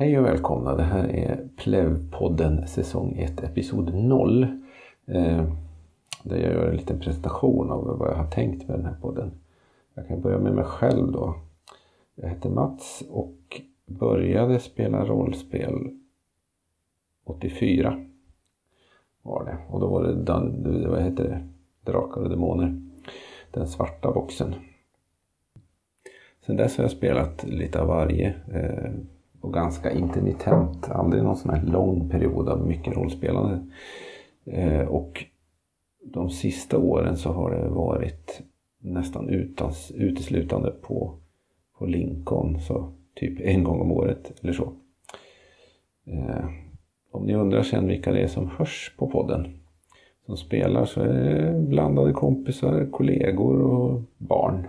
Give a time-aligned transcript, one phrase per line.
[0.00, 0.74] Hej och välkomna!
[0.74, 4.42] Det här är Plevpodden säsong 1 episod 0.
[5.06, 5.44] Eh,
[6.22, 9.30] där jag gör en liten presentation av vad jag har tänkt med den här podden.
[9.94, 11.34] Jag kan börja med mig själv då.
[12.14, 15.98] Jag heter Mats och började spela rollspel
[17.24, 18.06] 84.
[19.22, 19.58] Var det.
[19.74, 21.48] Och då var det, Dan, vad heter det?
[21.92, 22.82] Drakar och Demoner.
[23.50, 24.54] Den svarta boxen.
[26.46, 28.34] Sen dess har jag spelat lite av varje.
[28.52, 28.92] Eh,
[29.40, 30.88] och ganska intermittent.
[30.88, 33.66] Aldrig någon sån här lång period av mycket rollspelande.
[34.44, 35.24] Eh, och
[36.04, 38.42] de sista åren så har det varit
[38.78, 41.14] nästan utans, uteslutande på,
[41.78, 42.60] på Lincoln.
[42.60, 44.72] Så typ en gång om året eller så.
[46.06, 46.44] Eh,
[47.12, 49.60] om ni undrar sen vilka det är som hörs på podden
[50.30, 54.68] som spelar så är det blandade kompisar, kollegor och barn.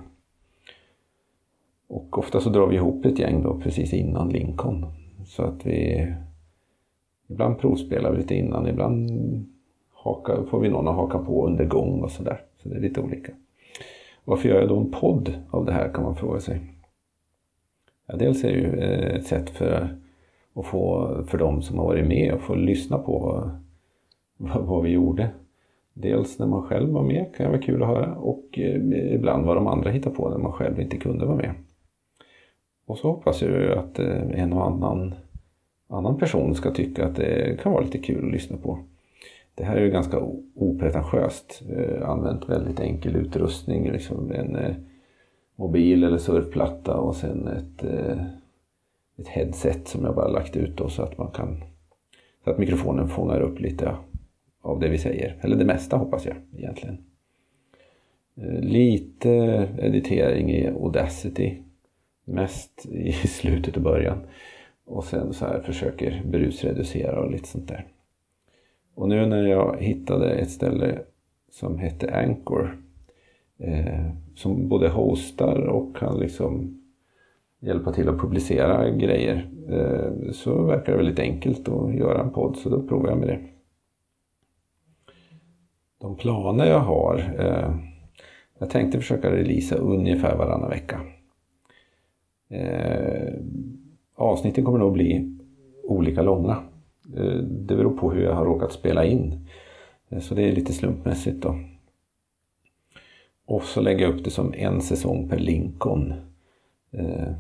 [1.94, 4.86] Och ofta så drar vi ihop ett gäng då precis innan Lincoln.
[5.26, 6.08] Så att vi
[7.28, 9.12] ibland provspelar vi lite innan, ibland
[9.94, 12.42] haka, får vi någon att haka på under gång och sådär.
[12.64, 13.32] Så det är lite olika.
[14.26, 16.62] Varför gör jag då en podd av det här kan man fråga sig.
[18.08, 19.98] Ja, dels är det ju eh, ett sätt för,
[20.54, 23.44] att få, för de som har varit med att få lyssna på
[24.38, 25.30] vad, vad vi gjorde.
[25.94, 29.46] Dels när man själv var med kan det vara kul att höra och eh, ibland
[29.46, 31.54] vad de andra hittar på när man själv inte kunde vara med.
[32.92, 35.16] Och så hoppas jag att eh, en och annan,
[35.88, 38.80] annan person ska tycka att det kan vara lite kul att lyssna på.
[39.56, 40.20] Det här är ju ganska
[40.56, 41.62] opretentiöst.
[41.70, 43.92] Eh, använt väldigt enkel utrustning.
[43.92, 44.76] Liksom en eh,
[45.56, 47.84] mobil eller surfplatta och sen ett,
[49.18, 51.64] ett headset som jag bara lagt ut då, så att man kan
[52.44, 53.96] så att mikrofonen fångar upp lite
[54.62, 55.38] av det vi säger.
[55.42, 56.98] Eller det mesta hoppas jag egentligen.
[58.62, 59.30] Lite
[59.80, 61.58] editering i Audacity
[62.32, 64.18] Mest i slutet och början.
[64.86, 67.88] Och sen så här försöker brusreducera och lite sånt där.
[68.96, 71.00] Och nu när jag hittade ett ställe
[71.52, 72.78] som hette Anchor.
[73.58, 76.82] Eh, som både hostar och kan liksom
[77.60, 79.50] hjälpa till att publicera grejer.
[79.70, 83.28] Eh, så verkar det väldigt enkelt att göra en podd så då provar jag med
[83.28, 83.40] det.
[86.02, 87.36] De planer jag har.
[87.40, 87.76] Eh,
[88.60, 91.02] jag tänkte försöka releasa ungefär varannan vecka.
[92.52, 93.34] Eh,
[94.16, 95.38] avsnitten kommer nog bli
[95.84, 96.64] olika långa.
[97.18, 99.48] Eh, det beror på hur jag har råkat spela in.
[100.10, 101.60] Eh, så det är lite slumpmässigt då.
[103.46, 106.14] Och så lägger jag upp det som en säsong per Lincoln.
[106.92, 107.32] Eh,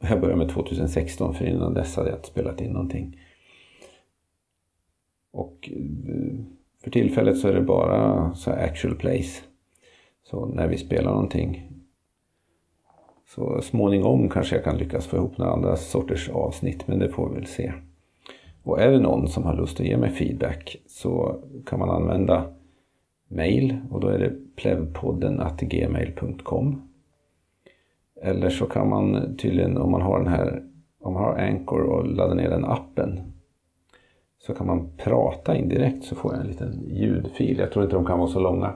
[0.00, 3.20] jag börjar med 2016 för innan dess hade jag inte spelat in någonting.
[5.30, 6.34] Och eh,
[6.82, 9.42] för tillfället så är det bara så actual plays.
[10.22, 11.73] Så när vi spelar någonting
[13.34, 17.28] så småningom kanske jag kan lyckas få ihop några andra sorters avsnitt men det får
[17.28, 17.72] vi väl se.
[18.62, 21.36] Och är det någon som har lust att ge mig feedback så
[21.66, 22.44] kan man använda
[23.28, 26.88] mail och då är det plevpodden gmail.com
[28.22, 30.62] Eller så kan man tydligen om man har den här
[31.00, 33.20] om man har Anchor och laddar ner den appen
[34.46, 37.58] så kan man prata indirekt så får jag en liten ljudfil.
[37.58, 38.74] Jag tror inte de kan vara så långa.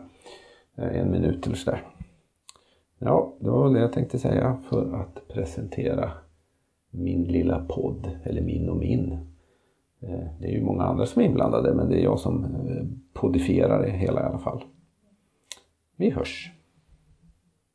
[0.76, 1.82] Eh, en minut eller sådär.
[2.98, 6.10] Ja, det var väl det jag tänkte säga för att presentera
[6.90, 9.12] min lilla podd, eller min och min.
[10.00, 12.84] Eh, det är ju många andra som är inblandade men det är jag som eh,
[13.12, 14.64] podifierar det hela i alla fall.
[15.96, 16.57] Vi hörs!